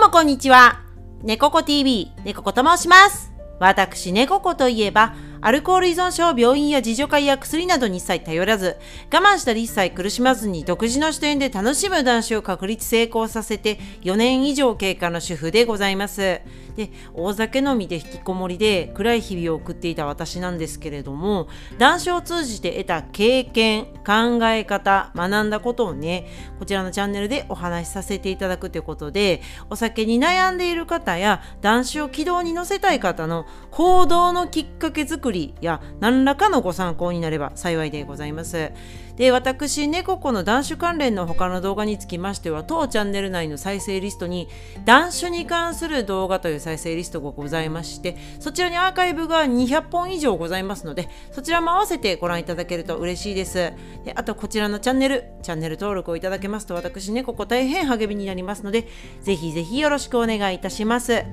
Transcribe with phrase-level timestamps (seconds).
[0.00, 0.80] うもこんにちは。
[1.22, 3.30] 猫子 TV、猫子と申します。
[3.58, 8.78] 私、猫子といえば、アルコール依存症を、病院や自助会や薬などに一切頼らず、
[9.12, 16.40] 我慢したり一切苦しまずに独自の視点で楽しむ男子を確立成功させて4年以上経過の主婦でございます。
[16.70, 21.48] で、大酒飲みで引きこもりで暗い日々を送っていた私なんですけれども、
[21.78, 26.26] 男子を通じて得た経験、考え方、学んだことをね、
[26.58, 38.72] こちらのチャンネルでお話しさせていただくということで、お酒に悩んでいる方や男子を軌道に乗せたい方の行動のきっかけ作りや何らかのご参考になれば幸いでございます。
[39.16, 44.48] で、私、猫子の男子関連の他の動画につきましては、当チャンネル内の再生リストに、
[44.84, 53.72] 男子に関する動画という再生リストがございまして、そちらにアーカイブが200本以上ございますので、そちらも合わせてご覧いただけると嬉しいです。
[54.04, 58.86] であと、こちらのチャンネル、チャンネル登録をいただけますと、私、猫子大変励みになりますので、
[59.22, 61.24] ぜひぜひよろしくお願いいたします。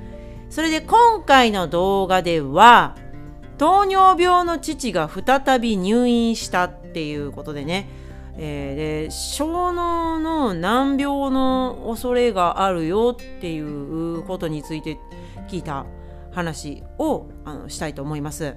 [0.49, 2.95] それで、今回の動画では、
[3.57, 7.87] 糖尿病の父が再び入院したっていうことでね、
[8.39, 14.97] えーで小脳の難病の恐れがあるよっていうことについて
[15.47, 15.85] 聞いた
[16.31, 18.55] 話をあのしたいと思います。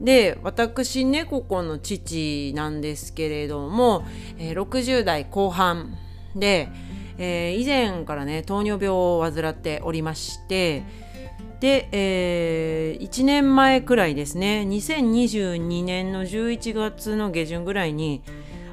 [0.00, 4.04] で私猫子の父なんですけれども、
[4.36, 5.96] えー60代後半
[6.34, 6.68] で、
[7.18, 10.82] えー以前からね糖尿病を患っておりまして
[11.60, 14.64] で、えー1年前くらいですね。
[14.68, 18.22] 2022年の11月の下旬ぐらいに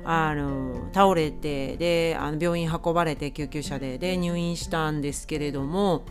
[0.06, 6.04] あの倒れてであの病院運ばれて救急車でで入院したんですけれども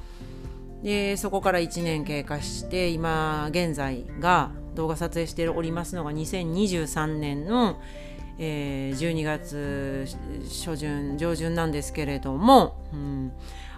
[0.83, 7.81] でそこから1年経過して今現在が動画撮影しておりますのが2023年の、
[8.39, 10.07] えー12月
[10.43, 13.33] 初旬上旬なんですけれども、うん、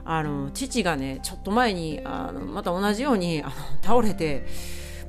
[0.04, 3.52] あの父がねちょっと前にあのまた同じようにあの
[3.82, 4.46] 倒れて、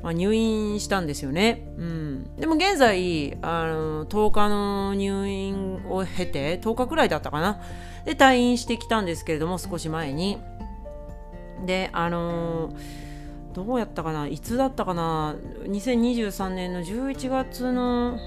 [0.01, 7.61] まあ、入院したんですよね、うん、でも現在あの10日の入院を経て10日くらいだったかな。
[8.05, 10.37] で退院してきたんですけれども少し前に。
[11.65, 12.73] であの
[13.53, 14.27] どうやったかな？
[14.27, 18.19] いつだったかな？2023年の11月の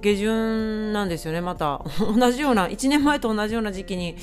[0.00, 1.40] 下旬なんですよね。
[1.40, 4.16] また同じような1年前と同じような時期に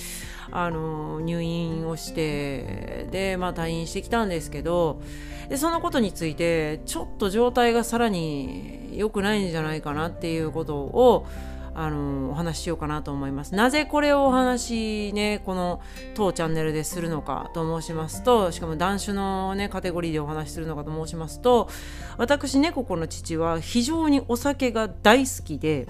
[0.51, 5.01] あの入院をしてでまあ退院してきたんですけど
[5.49, 11.25] でそのことについてちょっと状態がさらに良くないんじゃないかなっていうことを
[11.73, 13.55] あのお話ししようかなと思います。
[13.55, 15.81] なぜこれをお話ねこの
[16.15, 21.69] 当チャンネルでするのかと申しますとしかも男子のねカテゴリーでお話しするのかと申しますと
[22.17, 25.87] 私ね猫子の父は非常にお酒が大好きで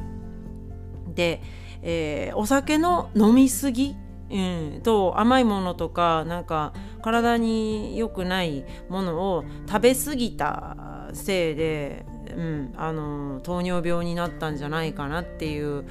[1.14, 1.42] で、
[1.82, 3.96] えーお酒の飲みすぎ
[4.32, 12.06] うん、と甘いものとかなんか体に良くないものを食べ過ぎたせいで、
[12.38, 15.86] うん、あの糖尿病になったんじゃないかなっていう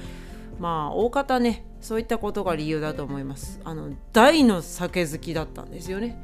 [0.59, 3.59] まあ大方ねそういったことが理由だと思います。
[3.63, 6.21] あの大の酒好きだったんですよね。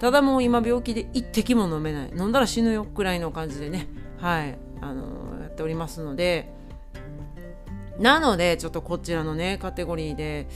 [0.00, 2.10] ただもう今病気で一滴も飲めない。
[2.16, 3.88] 飲んだら死ぬよくらいの感じでね。
[4.18, 4.58] はい。
[4.80, 6.52] あのやっておりますので。
[7.98, 10.48] なのでちょっとこちらのねカテゴリーで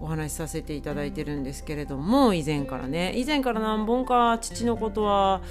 [0.00, 3.12] お話しさせていただいてるんですけれども以前からね。
[3.16, 5.42] 以前から何本か父のことは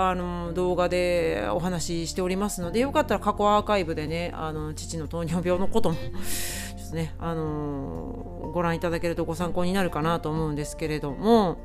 [0.00, 11.58] あの動画でお話ししておりますのでよかったら過去アーカイブでねあの父の糖尿病のこともちょっとねあのご覧いただけるとご参考になるかなと思うんですけれども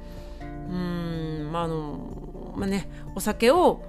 [0.70, 3.84] うーんまああのまあねお酒を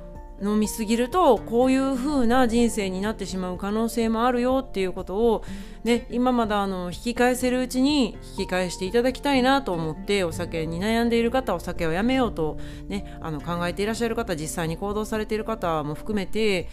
[0.44, 5.44] 飲みすぎるとこういう風な人生になってしまう可能性もあるよっていうことを、
[5.84, 16.69] ね、今まだあの引き返せるうちに引き返していただきたいなと思ってお酒に悩んでいる方お酒をやめようと、ね、あの考えていらっしゃる方実際に行動されている方も含めて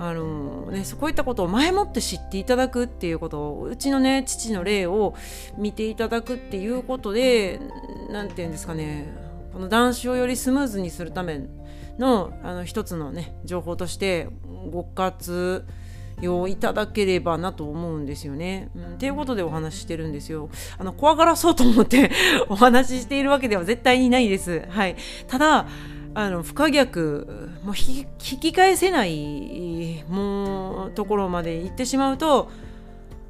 [0.00, 5.16] あのね、こういったことを前もって知っていただくっていうことをうちのね父の例を
[5.56, 7.58] 見ていただくっていうことで
[8.08, 9.12] 何て言うんですかね
[9.52, 11.40] この男子をよりスムーズにするため
[11.98, 14.28] のあの一つのね情報として
[14.70, 15.66] ご活
[16.20, 18.70] 用いただければなと思うんですよね。
[18.74, 20.48] うん、ていうことでお話ししてるんですよ。
[20.78, 22.10] あの怖がらそうと思って
[22.48, 24.64] お話ししているわけでは絶対にないです。
[24.68, 24.96] はい、
[25.26, 25.66] ただ
[26.14, 32.50] あの不可逆もう引き引き返せないもうところまで行ってしまうと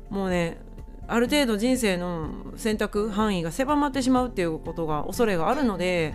[0.08, 0.58] もうね
[1.06, 6.14] ある程度人生の選択範囲が狭まってしまうっていうことが恐れがあるので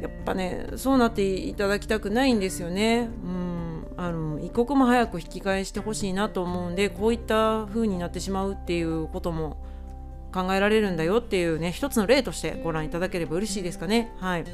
[0.00, 3.08] やっぱねそうなっていただきたくないんですよね。
[3.24, 3.60] うん。
[3.96, 9.62] あの一刻も早く引き返してほしいなと思うんでこういった風になってしまうっていうことも
[10.32, 14.10] 考えられるんだよっていうね一つの例としてご覧いただければ嬉しいですかね。
[14.18, 14.44] はい。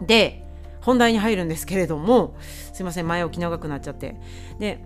[0.00, 0.46] で
[0.80, 2.36] 本題に入るんですけれども
[2.72, 4.16] すいません前置き長くなっちゃって。
[4.58, 4.82] で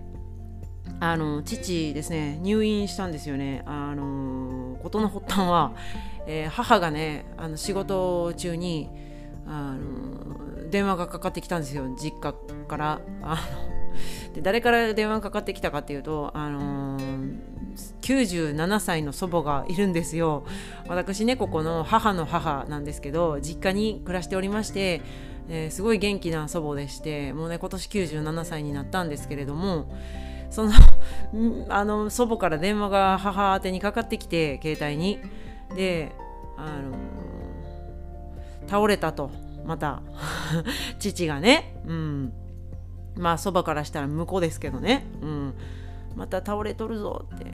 [0.99, 3.63] あの父ですね入院したんですよね。
[3.65, 5.71] あの事の発端は、
[6.27, 8.89] えー、母がねあの仕事中に
[9.45, 12.33] あの電話がかかってきたんですよ実家
[12.67, 13.01] から。
[13.21, 13.73] あの
[14.33, 16.97] で誰から電話がかかってきたかっていうとあの
[18.01, 20.45] 97歳の祖母がいるんですよ。
[20.87, 25.01] 私ねここの母の母なんですけど実家に暮らしておりまして
[25.49, 29.87] えー、すごい元気な祖母でしてもうね今年97歳になったんですけれども
[30.49, 30.71] その
[31.69, 35.19] あの祖母から電話が母宛にかかってきて携帯に。
[35.75, 36.11] で
[36.55, 37.22] あの
[38.67, 39.31] 倒れたと。
[39.65, 40.01] また
[40.99, 41.75] 父がね。
[41.85, 42.33] うん。
[43.15, 45.05] まあそばからしたら向こうですけどね。
[45.21, 45.53] うん。
[46.15, 47.45] また倒れとるぞって。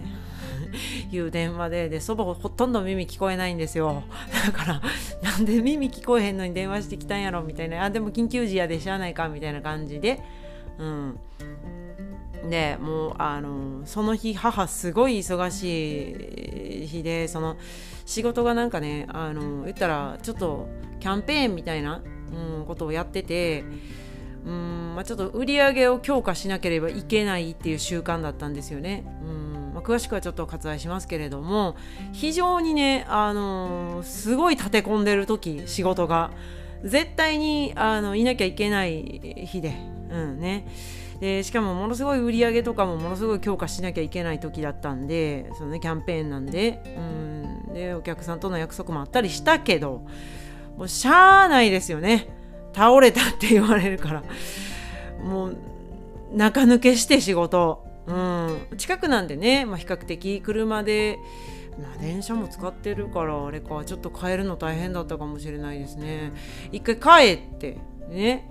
[1.12, 1.90] いう電話で。
[1.90, 4.04] で祖母ほとんど耳聞こえないんですよ。
[4.46, 4.82] だから
[5.22, 7.84] なんで耳聞こえへんのに電話してきたんやろみたいな。
[7.84, 10.22] あでも緊急時やでしゃあないかみたいな感じで。
[10.78, 11.20] うん。
[12.48, 17.58] でもうあのその日母すごい忙しい日でその
[18.06, 20.68] 仕事がなんかねあの言ったらちょっと
[21.00, 22.02] キャンペーンみたいな、
[22.32, 23.64] うん、ことをやってて
[24.46, 29.04] うんまあ、ちょっと売り上げを強化しなければいけないっていう習慣だったんですよね。
[29.22, 31.76] うんまあ、詳しくはちょっと割愛しますけれども
[32.14, 36.32] 非常にね、あの、すごい立て込んでる時仕事が
[36.84, 39.76] 絶対にあのいなきゃいけない日で,、
[40.10, 40.66] うんね、
[41.20, 46.82] でしかもものすごい売り上げとかもものすごい強化しなきゃいけない時だったんでその、ね、キャンペーンなんで,、
[47.68, 50.06] うん、でお客さんとの約束もあったりしたけど
[50.78, 52.30] もうしゃあないですよね。
[52.74, 54.24] 倒れたって言われるから。
[55.22, 55.58] もう
[56.34, 61.20] 中抜けして仕事、うん、近くなんでね、まあ、比較的車で、
[61.82, 66.32] まあ、電車も使ってるからあれかちょっと帰るの大変だったかもしれないですね。
[66.72, 67.78] 一回帰って
[68.10, 68.50] ね。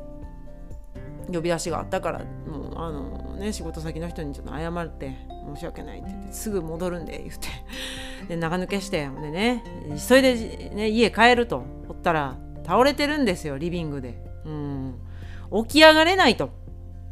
[1.32, 5.16] 呼び出しがあったからもうあのね仕事先の人にちょっと謝って
[5.54, 7.48] 申し訳ないって言ってすぐ戻るんで言って。
[8.28, 9.64] で中抜けしてほんでね
[10.08, 12.36] 急いで、ね、家帰るとおったら
[12.66, 14.94] 倒れてるんですよリビングで、うん、
[15.66, 16.50] 起き上がれないと。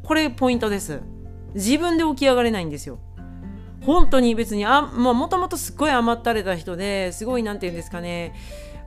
[0.02, 1.00] これポイントです。
[1.54, 2.98] 自分で起き上がれないんですよ。
[3.82, 8.34] 本当に別にあもともとすっごい甘ったれた人ですごい何て言うんですかね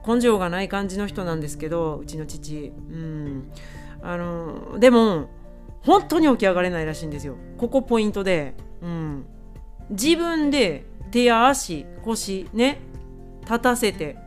[0.06, 2.74] 根性がない感じの人なんですけどうちの父。
[2.92, 3.52] うん。
[4.02, 5.30] あのでも
[5.82, 9.26] 本当に起き上がれないらしいんですよここポイントで、うん、
[9.90, 12.80] 自分で手や足腰ね
[13.42, 14.18] 立たせて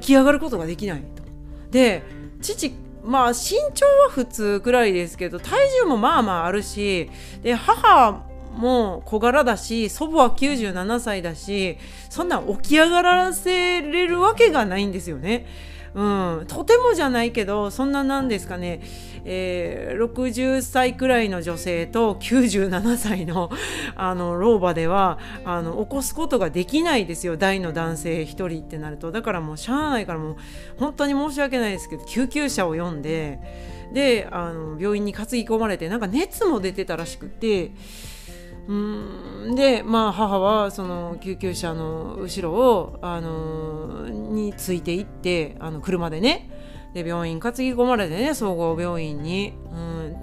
[0.00, 1.22] 起き上がることができないと。
[1.70, 2.02] で
[2.40, 2.72] 父
[3.04, 7.10] まあ身長は普通くらいですけど体重もまあまああるし
[7.42, 8.24] で母
[8.56, 11.78] も小柄だし祖母は97歳だし
[12.10, 15.46] そんな起き上がらせれるわけがないんですよね。
[15.96, 18.82] うん、とてもじゃないけどそんななんですかね、
[19.24, 23.50] えー、60歳くらいの女性と97歳の
[23.94, 27.38] あの老婆ではあの起こすことができないですよ。
[27.38, 29.10] 大の男性1人ってなると。
[29.10, 30.36] だからもうしゃあないからもう
[30.76, 33.40] 本当に申し訳ないですけど救急車を呼んで
[33.94, 37.72] であの病院に担ぎ込まれてなんか熱も出てたらしくて。
[38.68, 38.74] う
[39.52, 39.54] ん。
[39.54, 46.50] でまあ母はその救急車の後ろをあのについていってあの車でね。
[46.94, 49.52] で病院担ぎ込まれてね総合病院に、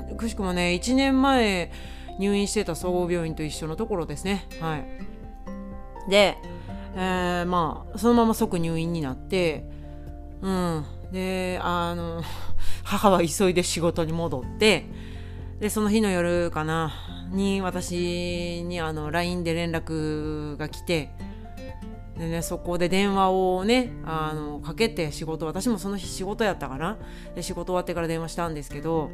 [0.09, 1.71] うん、くしくもね1年前
[2.17, 4.47] 入院してた総合病院と一緒のところですね。
[4.59, 6.09] はい。
[6.09, 6.37] で、
[6.95, 9.65] えー、まあそのまま即入院になって
[10.41, 10.85] うん。
[11.11, 12.23] であの
[12.83, 14.85] 母は急いで仕事に戻って
[15.63, 16.91] でその日の夜かな
[17.29, 21.11] に私にあの LINE で連絡が来て
[22.17, 26.97] でね、そこで電話をねあのかけて仕事私もその日仕事やったかな
[27.33, 29.09] で仕事終わってから電話したんですけど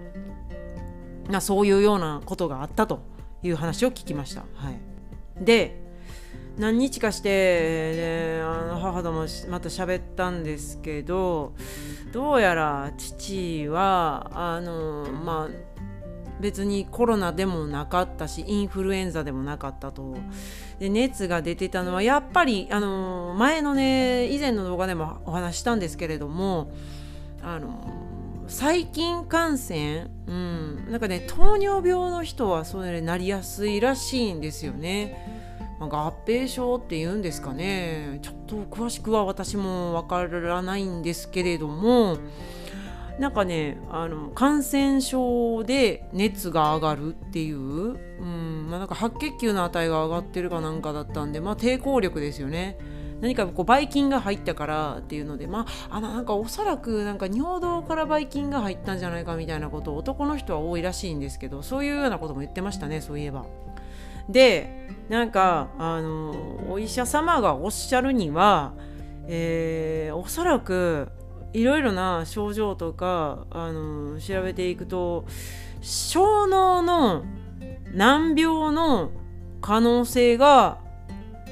[1.30, 3.04] なそういうようなことがあったと
[3.44, 4.42] いう話を聞きました。
[4.56, 4.80] はい、
[5.46, 5.80] で
[6.58, 11.54] 何日かして、ね、あの母ともまた喋ったんですけど
[12.12, 15.69] どうやら父はあのまあ
[16.40, 20.16] 別にコロナでもなかったしインフルエンザでもなかったと
[20.80, 26.72] で熱が出てたのはやっぱりあの前のね以前の動画でもお話したんですけれども
[27.42, 27.94] あの
[28.48, 35.40] 細菌感染、うん、なんかね糖尿病の人はそれなりやすいらしいんですよね。
[35.80, 42.18] ま、合併症っていうんですかねちょっと詳しくは私もわからないんですけれども
[43.20, 47.62] なんかねあの感染症で熱が上がるっていう、う
[48.24, 52.78] んまあ、なんか白血球の値が上がってるかなんかだったんで、まあ、抵抗力ですよね。
[53.22, 63.46] 何かこうばい菌が入ったからっていうのでまああのなんかおそらくなんか尿道からばい菌が入ったんじゃないかみたいなことを男の人は多いらしいんですけどそういうようなことも言ってましたねそういえば。
[64.30, 68.74] でなんかあのお医者様がおっしゃるには、
[69.28, 71.10] えー、おそらく
[71.54, 75.26] いろいろな症状とかあの調べていくと
[75.82, 77.26] 小脳の
[77.94, 79.12] 難病の
[79.62, 80.80] 可能性が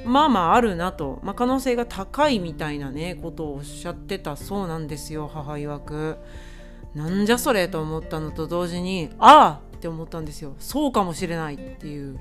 [0.05, 6.17] まあまああるなと、まあ、可能性が高いみたいなねことをおっしゃってたそうなんですよ母曰く。
[6.95, 10.55] なんじゃそれと思ったのと同時にああって思ったんですよ。
[10.59, 12.17] そうかもしれないっていう。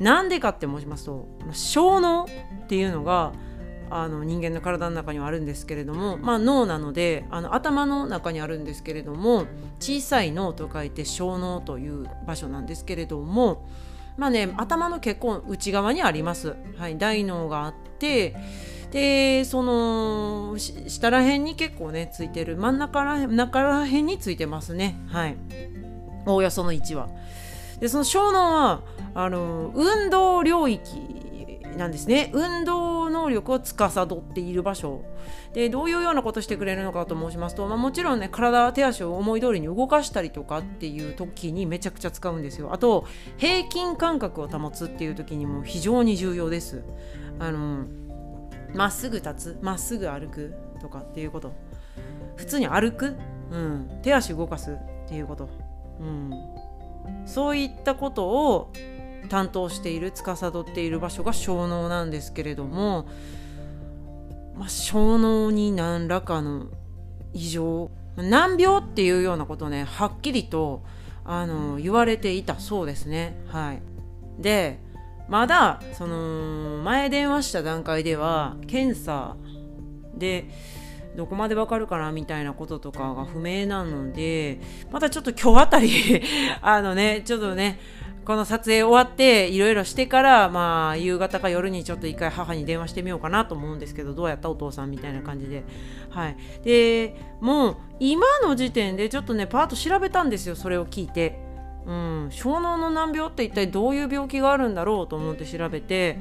[0.00, 3.32] なんでかって申しますと小脳っていうのが
[3.90, 9.46] あの人間の体の中にはあるんですけれども、まあ、脳なのであの頭の中にあるんですけれども
[9.80, 13.66] 小さい脳と書いて小脳という場所なんですけれども
[14.16, 18.36] まあね頭の結構内側にあります、はい、大脳があって
[18.90, 24.96] でその下ら辺に結構ねついてる真ん中ら中ら辺についてますね。
[25.06, 25.36] はい。
[26.26, 27.08] おおよその1は
[27.78, 28.82] でその小脳は
[29.14, 30.80] あの運動領域
[31.80, 32.30] なんですね。
[32.34, 35.02] 運動能力を司っている場所。
[35.54, 42.72] でどういうようなことしてくれるのかと申しますと、まあ、もちろんね体手足を思い通りに動かしたりとかっていう時にめちゃくちゃ使うんですよ。
[42.72, 43.06] あと
[43.38, 46.84] 平均感覚を保つっていう時にも非常に重要です。
[47.38, 47.86] あの
[48.74, 51.52] まっすぐ立つまっすぐ歩くとかっていうこと。
[52.36, 53.16] 普通に歩く、
[53.50, 55.50] うん、手足動かすっていうこと、
[56.00, 56.32] うん、
[57.26, 58.72] そういったことを
[59.28, 63.08] 担当している司っている場所が小脳なんですけれども、
[64.56, 66.66] まあ、小脳に何らかの
[67.32, 70.82] 異常難病っていうようなことねはっきりと
[71.24, 73.36] あの言われていたそうですね。
[73.48, 73.82] はい。
[74.38, 74.78] で
[75.28, 79.36] まだその前電話した段階では検査
[80.16, 80.50] で
[81.16, 84.60] どこまでわかるかなみたいなこととかが不明なので
[84.90, 86.22] またちょっと今日あたり
[86.62, 87.78] あのねちょっとね
[88.24, 95.64] この撮影終わっていろいろしてからまあ夕方か夜にちょっと一回母に電話してみようかなと思うんですけどどうやったお父さんみたいな感じで。
[96.10, 96.36] はい。
[96.62, 101.40] でもう今の時点でちょっとねパート調べたんですよそれを聞いて。
[101.86, 106.18] うん、小脳の難病って一体どういう病気があるんだろうと思って調べて。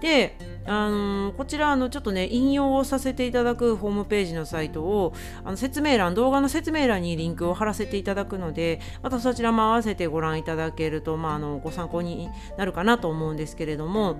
[0.00, 0.36] で、
[0.66, 5.12] あの、こちらあのちょっとね引用をさせていただくホームページのサイトを
[5.44, 14.16] あの説明欄動画の説明欄にリンクを貼らせていただくのでまたそちらも合わせてご覧いただけると、まあ、あのご参考になるかなと思うんですけれども。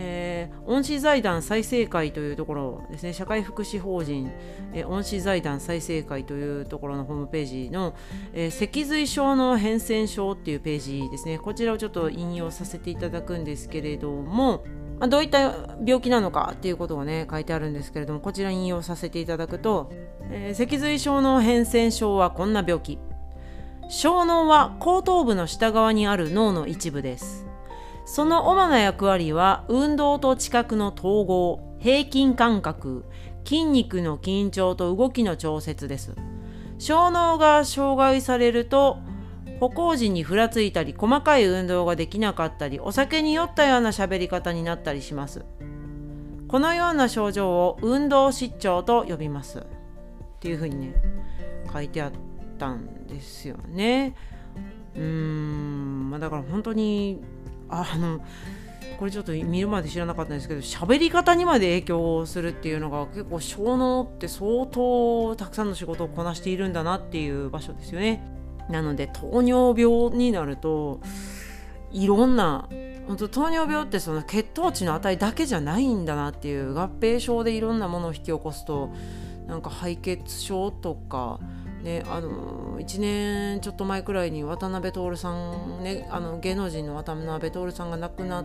[0.00, 3.12] えー、恩師財団再生会というところですね。
[3.12, 4.30] 社会福祉法人、
[4.72, 7.94] えー、恩師財団再生会というところのホームページの、
[8.32, 11.38] えー、脊髄症の変遷症っていうページですね。
[11.38, 14.64] こちらをちょっと引用させていただくんですけれども
[15.00, 19.90] ま、どういった病気なのかっていうことがね書いてあるんですけれどもこちら引用させていただくと、
[20.30, 22.98] えー、脊髄症の変遷症はこんな病気。
[23.90, 27.47] 小脳は後頭部の下側にある脳の一部です。
[28.10, 33.04] その主な役割は運動と知覚の統合平均感覚
[33.44, 36.14] 筋肉の緊張と動きの調節です。
[36.78, 38.96] 小脳が障害されると
[39.60, 45.44] 歩行時にふらついたり細かい運動ができなかったりお酒に酔ったような喋り方になったりします。
[46.48, 49.58] このような症状を運動失調と呼びます。
[49.58, 49.64] っ
[50.40, 50.94] ていうふうにね
[51.70, 52.12] 書いてあっ
[52.56, 54.14] たんですよね。
[54.94, 57.20] うーん、まあ、だから本当に
[57.68, 58.20] あの
[58.98, 68.22] これちょっと見るまで知らなかったんですけど喋り方にまで影響するっていうのが結構小脳って相当たくさんの仕事をこなしているんだなっていう場所ですよね。
[68.68, 71.00] なので糖尿病になると
[71.90, 72.68] いろんな
[73.06, 78.90] 本当糖尿病ってその血糖値の値だけじゃないんだなっていう合併症でいろんなものを引き起こすと
[79.46, 81.40] なんか敗血症とか
[81.82, 88.44] ね、あの1年ちょっと前くらいに渡辺徹さん、ね、あの芸能人の渡辺徹さんが亡くなっ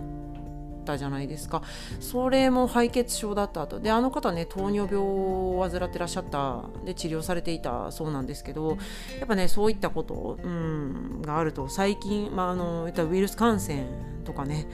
[0.85, 1.63] たじゃないですか。
[1.99, 3.79] それも敗血症だった後。
[3.79, 6.65] であの方ね糖尿病を患ってらっしゃった。
[6.85, 8.77] で治療されていたそうなんですけど
[9.19, 13.85] やっぱねそういったこと、うん、があると最近、まあ、あのいったウイルス感染
[14.25, 14.67] とかね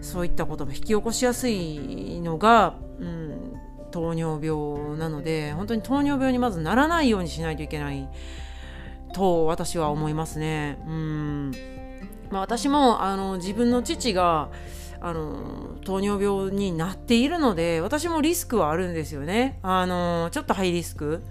[0.00, 3.54] そういったことも引き起こしやすいのが、うん、
[3.92, 8.08] 糖尿病なので本当に糖尿病にまずならないようにしないといけない
[9.12, 10.78] と私は思いますね。
[10.86, 11.52] うん
[12.30, 14.48] まあ、私もあの自分の父が
[15.00, 19.58] あの糖尿病になっているので私もリスクはあるんですよね。
[19.62, 21.22] あのちょっとハイリスク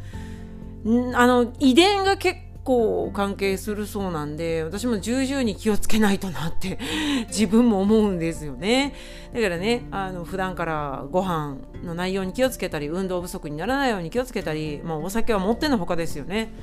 [1.14, 6.80] あの遺伝が結構関係するそうなんで私も重々に気をつけないとなって
[7.28, 8.94] 自分も思うんですよね。
[9.34, 16.54] だからねあの普段からご飯の内容に気をつけたり運動不足にならないように気をつけたり、まあ、お酒は持ってのほかですよね。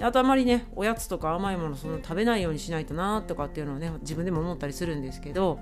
[0.00, 5.60] あとあまりねおやつとか甘いものその食べないようにしないとなとかっていうのをね自分でも思ったりするんですけど、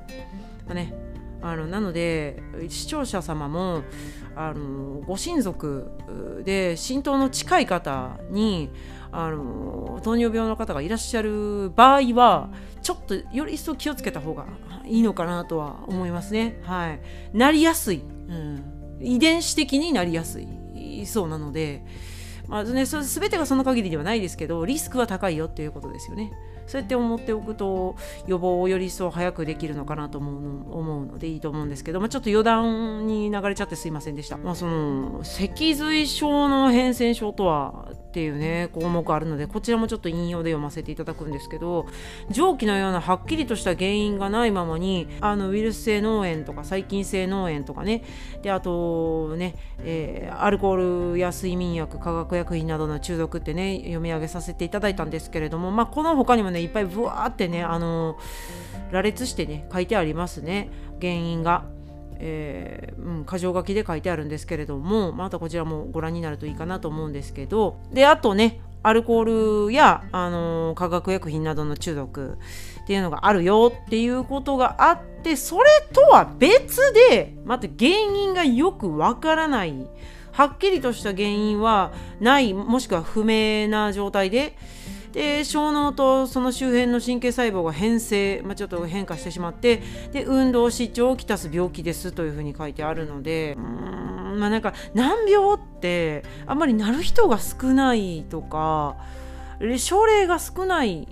[0.67, 0.95] まあね、
[1.43, 3.83] あのなので視聴者様も
[4.35, 5.91] あのご親族
[6.45, 8.71] で浸透の近い方に
[9.13, 12.49] あの糖尿病の方がいらっしゃる場合は
[12.83, 14.47] ちょっとより一層気をつけた方が
[14.87, 16.59] いいのかなとは思いますね。
[16.63, 17.01] はい、
[17.37, 21.85] なりやすい、うん、遺伝子的になりやすいそうなので、
[22.49, 26.33] まあね、そ全てがその限りではないですけどリスクは高いよっていうことですよね。
[26.73, 34.39] そうやって思っておくと予防をより一層早くできるのかなと思う思うのでいいと思うんですけど、まあ、ちょっと余談に流れちゃってすいませんでした。
[34.39, 41.87] まあ、その脊髄症の変遷症とはっていうね項目あるのでこちらもちょっと引用で読ませていただくんですけど
[42.31, 48.03] 蒸気のようなはっきりとした原因がないままにあのウイルス性脳炎とか細菌性脳炎とかね
[48.43, 58.19] であとね、えー、アルコールや睡眠薬化学薬品などの中毒ってね読み上げさせていただいたんですけれどもまあこの他にもねいっぱいブワーってねあの
[58.91, 60.71] 羅列してね書いてありますね。
[61.01, 61.65] 原因が。
[62.25, 67.81] えー、うん、箇条書きで書いてあるんですけれども、またこちらもご覧になるといいかなと思うんですけど。
[67.93, 72.39] であとねアルコールや、あの、化学薬品などの中毒
[72.83, 79.87] っていうのがあるよっていうことがあってそれとは別でまた原因がよくわからない。
[80.33, 84.57] はっきりとした原因はないもしくは不明な状態で
[85.13, 98.97] で小脳とその周辺の神経細胞が変性、まあ、ちょっと変化してしまってで運動失調をきたす病気ですというふうに書いてあるのでうんまあなんか難病ってあんまりなる人が少ないとか
[99.77, 101.07] 症例が少ない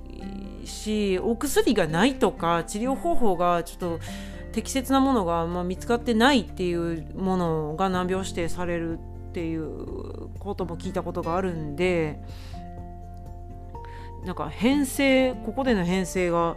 [0.64, 4.00] しお薬がないとか治療方法がちょっと
[4.52, 8.98] 適切なものが、まあ、見つかってないっていうものが難病指定される
[9.30, 12.20] っていうことも聞いたことがあるんで
[14.24, 16.56] なんか変性ここでの変性が、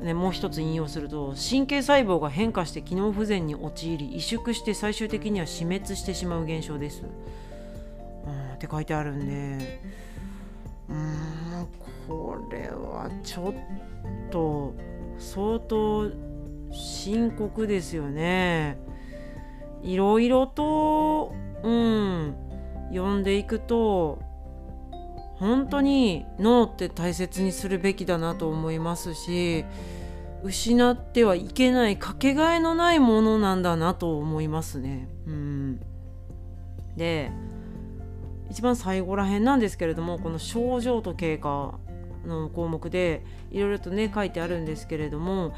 [0.00, 7.02] ね、もう一つ引用すると神経細胞が変化して機能不全に陥り萎縮して最終的には死滅してしまう現象です。
[8.26, 9.80] うん、って書いてあるんで
[10.90, 11.68] うん
[12.08, 14.74] これはちょっと
[15.18, 16.10] 相当
[16.72, 18.78] 深刻ですよね。
[19.82, 22.34] いろいろと、うん、
[22.90, 24.18] 読んでいくと
[25.38, 29.64] 本当に脳って大切にするべきだなと思いますし
[30.42, 35.08] 失ってはいけないかけがえのないものなんだなと思いますね。
[35.26, 35.80] うん、
[36.96, 37.32] で
[38.50, 41.78] 一番最後らへんなんですけれどもこの症状と経過
[42.24, 45.54] の項目でいろいろとね書いてあるんですけれども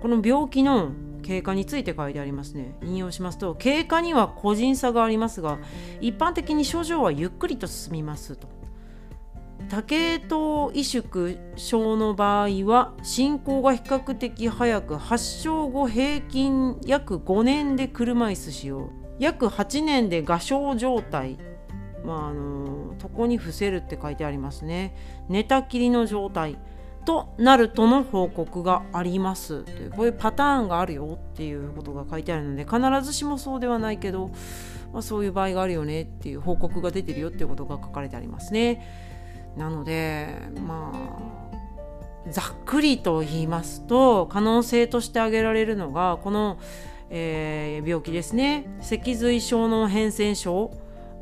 [0.00, 0.90] この病気の
[1.22, 2.74] 経過について書いてありますね。
[2.82, 5.58] 引用しますと経過には個人差がありますが
[6.00, 8.61] 一般的に症状はゆっくりと進みますと。
[9.68, 18.90] 多系統萎縮症の場合は進行が比較的早く発症後平均約5年で車椅子使用。
[19.18, 21.38] 約8年で画商状態。
[22.04, 24.94] まああの床に伏せるって書いてありますね。
[25.28, 26.58] 寝たきりの状態。
[27.04, 29.64] となるとの報告があります。
[29.64, 34.30] というこういうパターンがあるよっていうことが書いてあるので必ずしもそうではないけど、
[34.92, 39.11] まあ、そういう場合があるよねっていう報告が出てるよっていうことが書かれてありますね。
[39.56, 40.34] なので
[40.66, 46.58] まあざっくりと言いますと可能性として挙げられるのがこの、
[47.10, 50.72] えー、病気ですね脊髄症の変遷症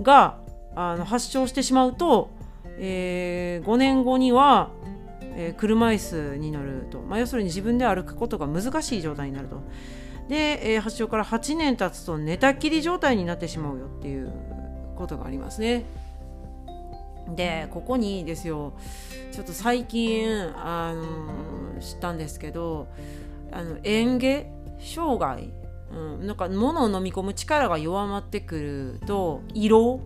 [0.03, 0.38] が
[0.75, 2.31] あの発症してしまうと、
[2.79, 4.71] えー、5年後には、
[5.37, 9.62] えー、車椅子に乗ると、まあ、要するに自分で歩くことが難しい状態になると。
[10.29, 14.33] で、えー、発症から8年経つと寝たきり状態になってしまうよっていう
[14.95, 15.85] ことがありますね。
[17.37, 18.75] でここにですよ
[19.33, 22.88] ちょっと最近あの知ったんですけど
[23.53, 24.47] あの嚥下
[24.79, 25.53] 障害、
[25.93, 30.01] うん、なんか物を飲み込む力が弱まってくると胃ろ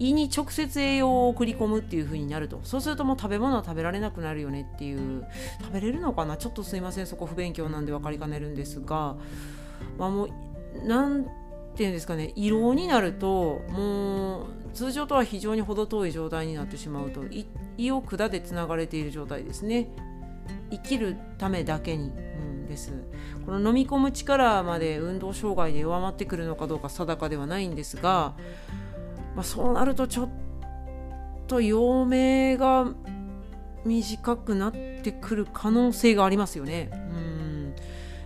[0.00, 2.60] 胃に直接栄養を送り込むっていう風になると。
[2.62, 5.26] そうするともう食べ物は食べられなくなるよねっていう
[5.60, 6.36] 食べれるのかな？
[6.36, 9.16] ちょっとすいませんそこ不勉強なんで分かりかねるんですが
[9.98, 10.30] まあもう
[10.86, 11.26] なん
[11.78, 17.22] ていうんですかね胃ろうになるともう通常とは非常に程遠い状態になってしまうと
[17.76, 19.88] 胃を管でつながれている状態ですね。
[20.70, 22.92] 生きるためだけに、うん、です。
[23.46, 28.34] この飲み込む力まで運動障害で弱まってくるのかどうか定かではないんですが、
[29.36, 30.28] まあ、そうなるとちょっ
[31.46, 32.92] と余命が
[33.84, 36.90] 短くなってくる可能性がありますよね。
[36.92, 37.74] うん。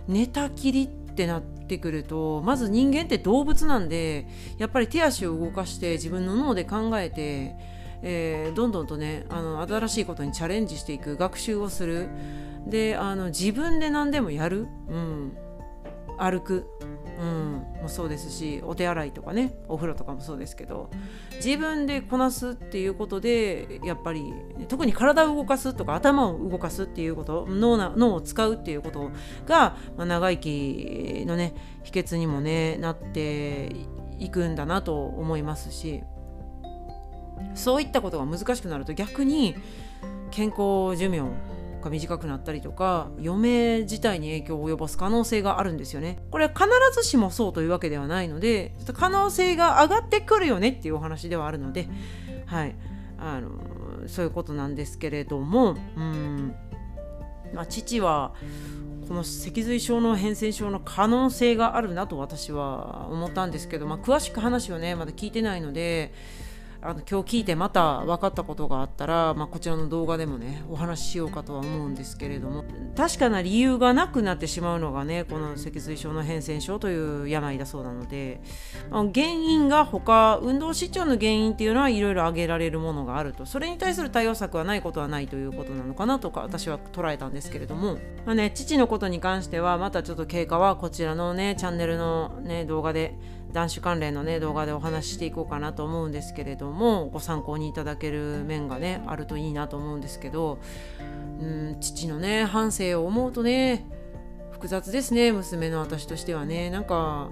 [0.07, 7.55] 寝たきりってなっててくるとまず人間って動物なんでやっぱり手足を動かして自分の脳で考えて、
[8.01, 12.09] えー、どんどんとねあの新しいことにチャレンジしていく学習をする。
[12.67, 15.37] であの自分で何でもやる、うん、
[16.17, 16.69] 歩く。
[17.23, 20.89] うん、もそうですしお手洗いとかねお風呂とかもそうですけど
[21.35, 24.33] 自分でこなすっていうことでやっぱり
[24.67, 29.09] 特に体を動かすとか頭を動かすっていうこと脳な脳を使うっていうこと
[29.47, 33.73] が、まあ、長生きのね秘訣にもねなって
[34.19, 36.03] いくんだなと思いますし
[37.55, 39.55] そういったことが難しくなると逆に
[40.31, 41.21] 健康寿命
[41.83, 46.19] が短くなったりとか余命自体に影響を及ぼす可能性があるんですよね。
[46.31, 51.87] これは必ずしもそうというわけではないので可能性が上がってくるよねっていうお話ではあるので
[52.45, 52.75] はい。
[53.17, 56.53] あのそういうことなんですけれどもうん、
[57.53, 58.33] まあ、父は
[59.07, 66.13] この脊髄症の変遷症の可能性があるなと私は思ったんですけど、まあ、詳しく話をねまだ聞いてないので
[66.85, 72.65] あの今日聞いてまた分かったことがあったら、まあ、こちらの動画でもねお話ししようかとは思うんですけれども。
[72.95, 78.41] 確かな理由がなくなってしまうのがねこの脊髄症の変遷症という病だそうなので、
[78.91, 83.45] まあ、原因が他運動失調の原因っていうのはいろいろ挙げられるものがあると。
[83.45, 93.15] それに対する対応策はないことはないということなのかなとか私は捉えたんですけれども、まあね、父のことに関してはまたちょっと経過はこちらのねチャンネルのね動画で
[93.53, 100.59] 男子関連のね動画でお話ししていこうかなと思うんですけれどもご参考にいただける面がねあるといいなと思うんですけど
[101.39, 103.85] うん父のね反省を思うとね
[104.51, 106.69] 複雑ですね娘の私としてはね。
[106.69, 107.29] なんか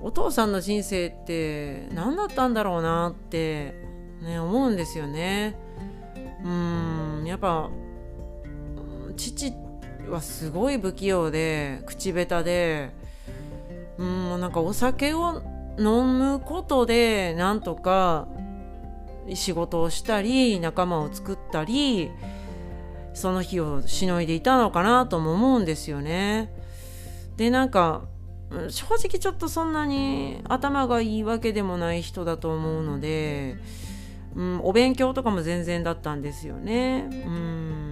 [0.00, 3.74] お父さんの人生って何だったんだろうなって、
[4.22, 5.56] ね、思うんですよね。
[6.44, 7.70] うんやっぱ
[9.16, 9.52] 父
[10.08, 12.90] はすごい不器用で口下手で
[13.98, 15.42] うんなんかお酒を
[15.78, 18.28] 飲むことでなんとか
[19.34, 22.10] 仕事をしたり仲間を作ったり
[23.12, 26.52] その日をしのいでいたのかなとも思うんですよね。
[27.36, 28.04] でなんか
[28.70, 33.56] 正直ちょっとそんなに頭がいいわけでもない人だと思うので、
[34.34, 37.08] うん、お勉強とかも全然だったんですよね。
[37.10, 37.87] うん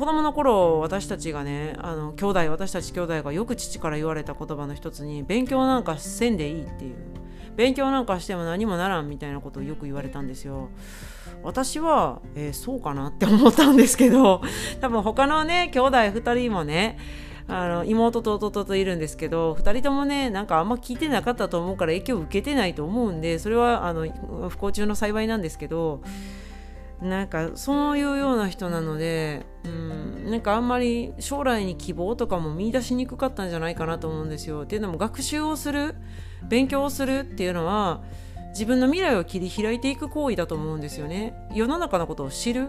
[0.00, 6.96] 子供の頃私たちがねあの兄弟私たち兄弟がよく父から言われた言葉の一つに勉強なんかせんでいいっていう。
[7.56, 10.70] 勉強なんかしても何もならんみたいなことをよく言われたんですよ。
[11.42, 14.40] 私は、えー、そうかなって思ったんですけど
[14.80, 16.96] 多分他のね兄弟2人もね
[17.46, 24.06] あの妹と弟といるんですけど2人ともねなんかあんま聞いてなかったと思うから影響を受けてないと思うんでそれはあの
[24.48, 26.00] 不幸中の幸いなんですけど
[27.02, 34.62] なんかそういうような人なのでうんなんかあんまり将来に希望とかも見出しにくかったんじゃないかなと思うんですよ。
[34.62, 35.94] っていうのも学習をする
[36.48, 38.02] 勉強をするっていうのは
[38.50, 41.34] 自分の未来を切り開いていく行為だと思うんですよね。
[41.54, 42.68] 世の中のことを知る、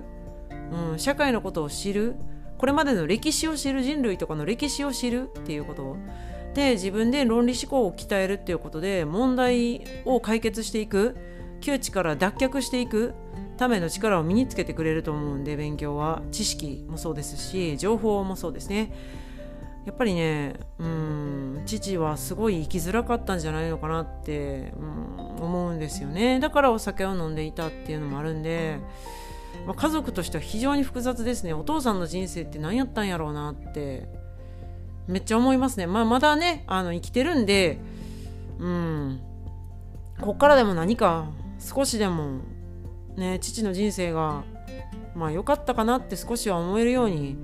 [0.91, 2.15] うん、社会のことを知る
[2.58, 5.98] これまでの歴史を知る人類とかの歴史を知るっていうこと
[6.54, 11.15] で自分で論理思考を鍛えるっていうことで問題を解決していく
[11.62, 13.13] 窮地から脱却していく
[13.58, 16.21] ための力を身につけてくれると思うんで勉強は。
[16.32, 18.93] 知識もそうですし情報もそうですね。
[19.86, 26.39] やっぱりねうん父はすごい生きづらかったんじゃないのかなって、うん、思うんですよね。
[26.39, 28.80] だからお酒を飲んでいたっていうのもあるんで、
[29.65, 31.54] まあ、家族としては非常に複雑ですね。
[31.54, 34.08] お父さんの人生って何やったんやろうなって
[35.08, 37.80] めっちゃ思いますね、まあ、まだねあの生きてるんで
[38.60, 39.19] うん
[40.21, 41.26] こっからでも何か
[41.62, 42.39] 少しでも
[43.15, 44.43] ね父の人生が
[45.15, 47.38] まあ良かったかなって少しは思えるように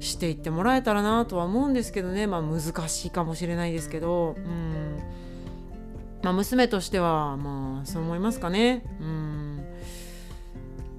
[0.00, 2.26] していってもらえたらなとは思うんですけどね。
[2.26, 4.36] まあ難しいかもしれないですけど。
[4.38, 4.98] うん。
[6.22, 8.84] まあ娘としてはまあそう思いますかね。
[9.00, 9.64] うん。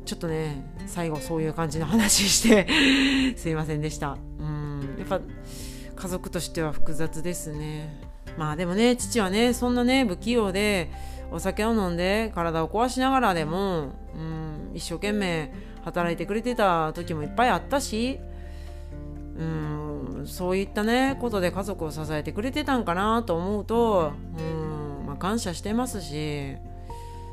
[0.06, 2.68] ちょっとね最後そういう感じの話して
[3.38, 4.18] すいませんでした。
[4.40, 4.96] うん。
[4.98, 5.22] やっぱ
[5.96, 8.02] 家族としては複雑ですね。
[8.38, 10.90] まあでもね父はねそんなね不器用で
[11.32, 15.52] お酒を飲んで体を壊しながらでも、うん、一生懸命
[15.84, 18.20] 働いてくれてた時もいっぱいあったし、
[19.38, 26.56] うん、そういったねことで家族を支えてくれてたんかなと思うと、うんまあ、感謝してますし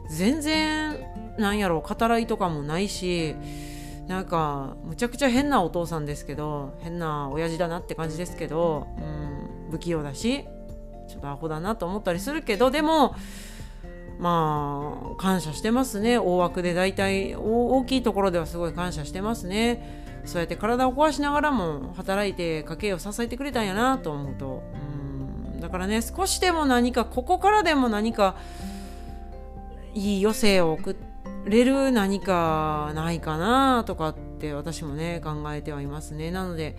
[0.08, 0.98] 全然
[1.38, 3.34] なんやろ語らいとかもないし
[4.06, 10.44] なんかむちゃくちゃ変なお父さんですけど変な親父だなって感じですけど、うん、不器用だし
[11.08, 13.16] ちょっとアホだなと思ったりするけどでも
[14.18, 16.18] まあ感謝してますね。
[16.18, 20.04] 大枠で大体大きいところではすごい感謝してますね。
[20.24, 24.62] そうやって体を壊しながらも働いて家計を支えてくれたんやなと思うと。
[25.54, 25.60] うん。
[25.60, 28.36] だからね少しでも何かここからでも何か
[29.94, 30.96] いい余生を送
[31.46, 36.30] れる何かないかなとかって私もね考えてはいますね。
[36.30, 36.76] なので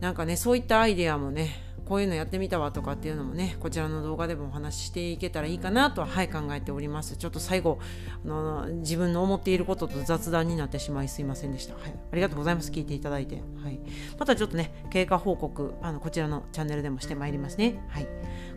[0.00, 1.50] なんかねそういったアイデアもね
[1.90, 7.16] こういうのやってみたわとかっていうのもねこちらの動画でもお話ししていけたらいいかなとははい考えております。
[7.16, 7.80] ちょっと最後
[8.24, 12.70] あの自分の思っていることと雑談になってしまいすいませんでした、はい、ありがとうございます。
[12.70, 13.80] 聞いていただいて、はい、
[14.20, 18.06] またちょっとね経過報告あのこちらのチャンネルでもしてまいりますね、はい、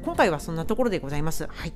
[0.05, 1.47] 今回はそんなところでございます。
[1.47, 1.73] はい。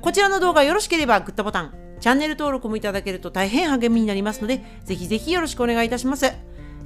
[0.00, 6.32] こちらの動画よろしければグッドボタン、チャンネル登録もいただけると大変励みになりますので、ぜひぜひよろしくお願いいたします。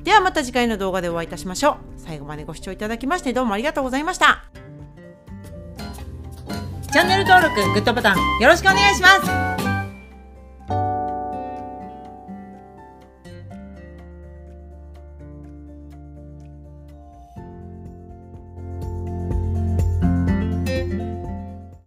[0.05, 1.77] ではまた次回の動画でお会いいたしましょう。
[1.97, 4.45] 最後までご視聴いただきましてどうもありがとうございました。
[6.93, 9.09] チャンネル登録、グッドボタンよろしくお願いしま
[9.59, 9.64] す。